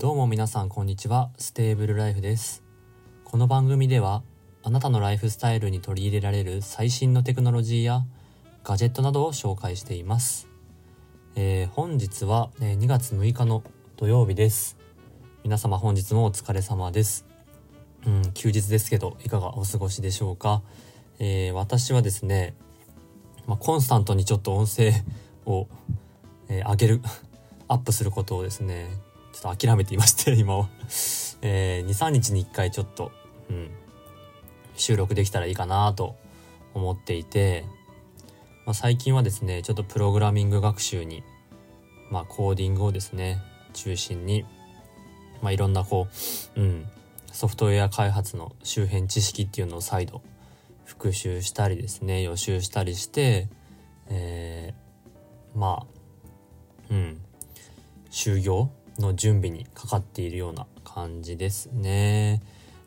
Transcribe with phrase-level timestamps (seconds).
[0.00, 1.28] どうも皆さんこんにちは。
[1.36, 2.62] ステーブルライフです。
[3.22, 4.22] この番組では
[4.62, 8.06] あなたのライフスタイルに取り入れられる最新のテクノロジーや
[8.64, 10.48] ガジェットなどを紹介しています、
[11.34, 13.62] えー、本日は、え2月6日の
[13.98, 14.78] 土曜日です。
[15.44, 17.26] 皆様本日もお疲れ様です。
[18.06, 20.62] うん休日ですけどいかがお過ごしでしょうか、
[21.18, 22.54] えー、私はですね
[23.46, 24.92] まあ、コンスタントにちょっと音声
[25.44, 25.68] を、
[26.48, 27.00] えー、上げる
[27.68, 28.88] アップすることをですね
[29.40, 30.68] ちょっと諦めていまして 今は。
[31.42, 33.10] えー、23日に1回ちょっと、
[33.48, 33.70] うん、
[34.76, 36.16] 収録できたらいいかなと
[36.74, 37.64] 思っていて、
[38.66, 41.22] まあ、最近はですねちょっとプログラミング学習に、
[42.10, 43.40] まあ、コーディングをですね
[43.72, 44.44] 中心に、
[45.40, 46.08] まあ、いろんなこ
[46.56, 46.86] う、うん、
[47.32, 50.20] ソフトウェア開発の周辺知識っていうのを再度
[50.84, 53.48] 復習したりですね予習したりして、
[54.08, 55.86] えー、まあ
[56.90, 57.22] うん
[58.10, 62.42] 就業の準備にかかっているような感じですね。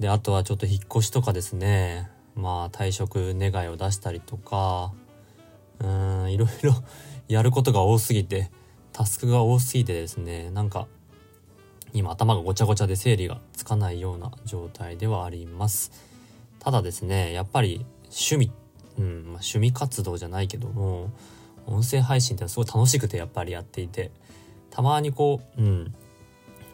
[0.00, 4.92] であとはちょっと引っ越しとかですねまあ退職願いを出したりとか
[5.80, 6.74] うんいろいろ
[7.28, 8.50] やることが多すぎて
[8.92, 10.86] タスクが多すぎてですねなんか
[11.92, 15.92] 今頭がごちゃごちゃで整理がつかないような状態ではあります。
[16.58, 18.52] ただですねやっぱり趣味、
[18.98, 21.10] うんまあ、趣味活動じゃないけども
[21.66, 24.10] 音声配信ってすごい楽しくてやっぱりやっていて
[24.70, 25.94] たまにこう、うん、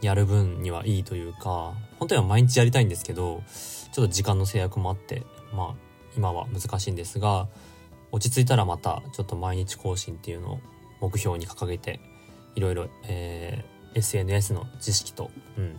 [0.00, 3.42] やる分にはいいというか本当には毎日やりたいんですけど
[3.92, 5.22] ちょっと時間の制約もあって
[5.54, 5.74] まあ
[6.16, 7.48] 今は難しいんですが
[8.10, 10.60] 落ち着いたらまたちょっと毎日更新っていうのを
[11.00, 12.00] 目標に掲げて
[12.54, 15.76] いろいろ、えー、SNS の知識と、うん、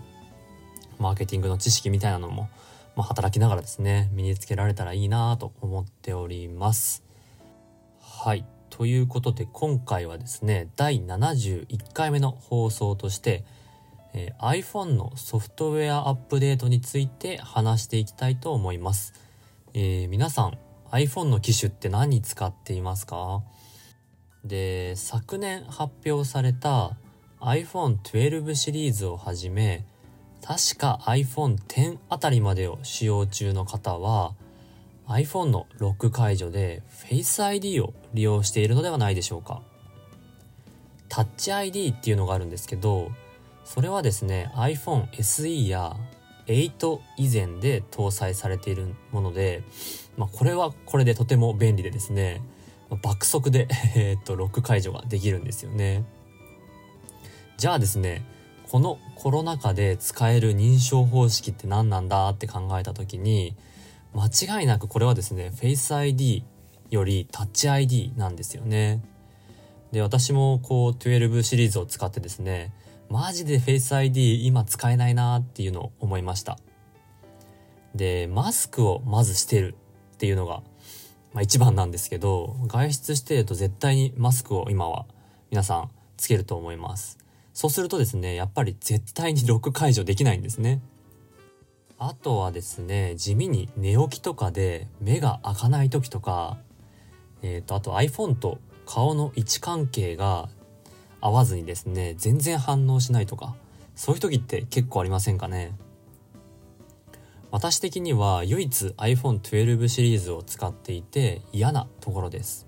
[0.98, 2.50] マーケティングの知識みたいなのも
[2.96, 7.04] まあ、働きながらですね身につけられたらいいなと思っております。
[8.00, 13.44] はいということで今回はですね第71回目の放送として、
[14.16, 19.14] えー、iPhone のソフトウェアアップデートについて話していきたいと思います。
[19.76, 20.58] えー、皆さん
[20.90, 23.44] iPhone の機種って何使っていますか？
[24.44, 26.98] で昨年発表された
[27.42, 29.86] iPhone12 シリーズをはじめ
[30.42, 34.34] 確か iPhone X あたりまでを使用中の方は
[35.08, 39.62] iPhone のロック解除で Face ID を利用しているのではないでしょうか。
[41.10, 43.12] Touch ID っていうのがあるんですけど
[43.66, 45.96] それはですね iPhone SE や
[46.48, 49.64] 8以前で搭載されているもので、
[50.18, 52.42] まあ、これはこれでとても便利でですね
[53.02, 56.04] 爆速で えっとロック解除ができるんですよね。
[57.58, 58.26] じゃあですね
[58.70, 63.56] このコロナ禍で使える認証方式って何なんだって考えた時に
[64.14, 66.46] 間違いなくこれはですね Face ID
[66.90, 69.02] より Touch ID なんですよね。
[69.92, 72.74] で私もこう12シリーズを使ってですね
[73.10, 76.58] マジで Face ID 今使えないなっていうのを思いました。
[77.96, 79.76] でマスクをまずしてる
[80.14, 80.64] っていうのが、
[81.34, 85.06] まあ、一番なんですけど外出してると絶対にマスクを今は
[85.52, 87.18] 皆さんつけると思います。
[87.54, 90.82] そうするとですねやっぱり絶対にロック解除できないんですね
[92.06, 96.58] あとはですね地味に寝起きとかで目が開かない時とか
[97.42, 100.50] えっ、ー、とあと iPhone と顔の位置関係が
[101.22, 103.56] 合わずにですね全然反応しないとか
[103.96, 105.78] そういう時って結構ありませんかね。
[107.52, 112.68] 私的には唯一 iPhone12 シリーズを使っていて嫌なところです。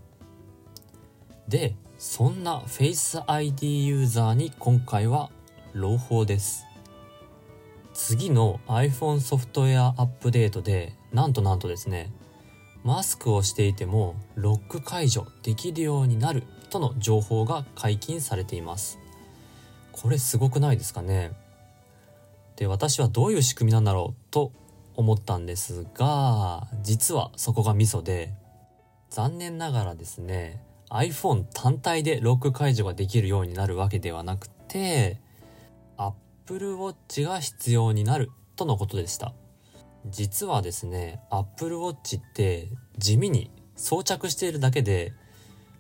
[1.50, 5.30] でそんな Face ID ユーザーに今回は
[5.74, 6.66] 朗報です。
[7.96, 12.12] 次の iPhone ソフトウェアアップデートでなんとなんとですね
[12.84, 19.00] マスクをしていてもロック解除できるようになるとの情報が解禁されています。
[19.94, 21.32] これすごくないですかね？
[22.58, 24.52] で私はどういう仕組みなんだろうと
[24.96, 28.34] 思ったんですが実はそこがミソで
[29.10, 35.18] 残念ながらですね iPhone 単体でロック解除ができるようになるわけではなくて
[36.48, 39.34] Apple Watch が必要になるとのことでした。
[40.06, 42.70] 実はですね Apple Watch って
[43.00, 45.14] 地味に装着しているだけで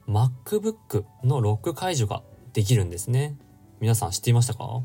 [0.07, 2.23] MacBook のロック解除が
[2.53, 3.37] できるんですね。
[3.79, 4.81] 皆さん知っていましたか？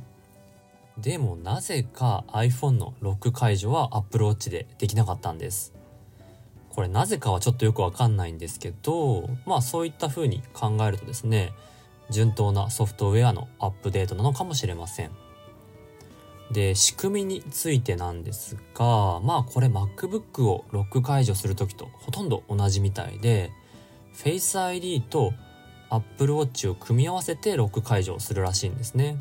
[0.98, 5.72] でもなぜか iPhone のロック解除は Apple Watch でできなかったんです。
[6.68, 11.54] これなぜかはちょっとよくわかんないんですけどまあそういった風に考えるとですね
[12.10, 15.10] 順当なソフトウェアのアップデートなのかもしれません。
[16.52, 23.52] で仕組みについてなんですがまあこれ MacBook をロック解除する時とほとんど同じみたいで
[24.14, 25.32] Face ID と
[25.90, 29.16] Apple Watch を組み合わせてロック解除するらしいんですね。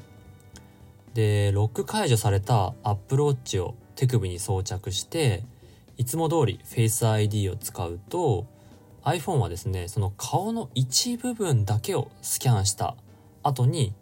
[1.14, 5.44] でロック解除された Apple Watch を手首に装着して
[5.98, 8.46] いつも通り Face ID を使うと
[9.04, 12.96] iPhone はですねその顔の一部分だけをスキャンした
[13.44, 13.94] 後に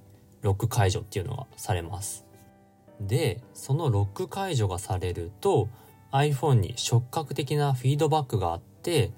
[0.41, 2.26] ロック解除っていうのがされます
[3.01, 5.69] でそのロック解除がされると
[6.11, 9.11] iPhone に触覚的なフィードバックがあって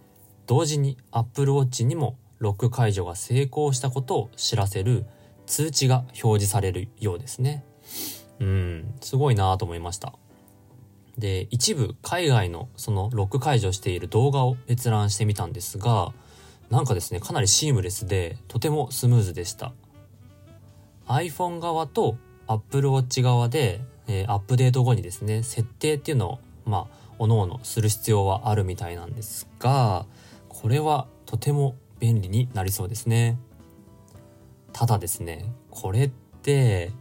[0.48, 5.06] 同時に Apple Watch にもロック解除が成功したことを知らせる
[5.46, 7.64] 通知が表示されるようですね。
[8.40, 10.14] うんすごいなと思いました。
[11.18, 16.14] で一部海外のそのロック解除している動画を閲覧してみたんですが
[16.70, 19.74] なんかですねかなりシームレスでとてもスムーズでした。
[21.08, 22.18] iPhone 側と
[22.50, 30.06] Apple Watch 側で、えー、アップデート後にですね設定っていうのをまあおのおのする必要はあるみたいなんですが
[30.48, 33.38] これはとても便利になりそうですね。
[34.74, 36.92] ただですねこれって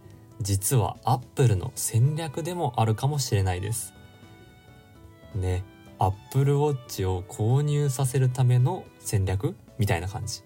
[0.40, 3.94] 実は Apple の戦略でもあるかもしれないです。
[5.34, 5.64] ね
[5.98, 10.42] Apple Watch を購入させるための戦略みたいな感じ。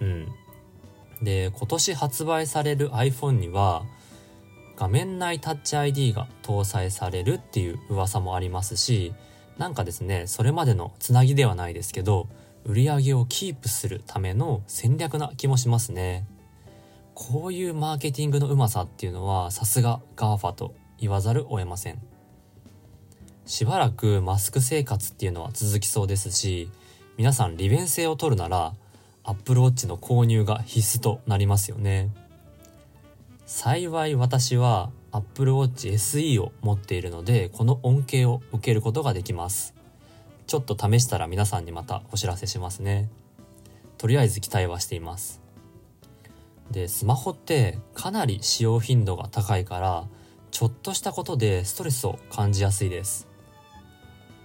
[0.00, 0.28] うん。
[1.22, 3.84] で今年発売される iPhone には
[4.76, 9.14] 画面内タッチ ID が搭載されるっていう噂もありますし
[9.58, 12.28] なんかですねそれまでのつなぎではないですけど
[12.64, 16.26] 売り上げをキープするための戦略な気もしますね。
[17.14, 22.02] こういうマーケティングのうまさっていうのはさすが GAFA と言わざるを得ません。
[23.46, 26.68] しばらくマスク生活っていうのは続きそうですし
[27.16, 28.74] 皆さん利便性を取るなら
[29.22, 32.10] Apple Watch の購入が必須となりますよね。
[33.46, 39.72] 幸い私は Apple Watch SE を持っているのでこの恩恵を受けることができます。
[40.48, 43.08] ちょっと試したら皆さんにまたお知らせしますね。
[43.98, 45.40] とりあえず期待はしています。
[46.72, 50.08] でスマホってかなり使用頻度が高いから
[50.50, 53.28] ちょっとしたことでストレスを感じやすいです。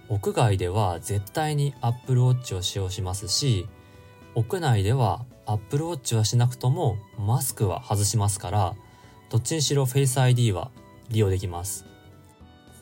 [0.08, 3.66] 屋外では絶対に Apple Watch を使用しますし
[4.36, 8.76] 屋内では Apple Watch はしなくともマスクは外しますから
[9.32, 10.70] どっちにしろ Face ID は
[11.08, 11.86] 利用できます。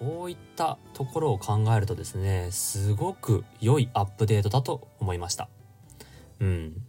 [0.00, 5.48] こういったところを考えるとですねすごく良いアップデートだと思いました。
[6.40, 6.82] うん。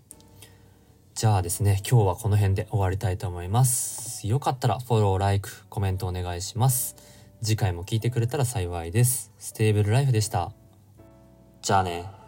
[1.14, 4.28] じゃあですね今日はこの辺で終わりたいと思います。
[4.28, 6.96] よかったらフォロー、ライク、コメントお願いします。
[7.44, 9.32] 次回も聞いてくれたら幸いです。
[9.38, 10.54] ステーブルライフでした。
[11.62, 12.21] じゃあね。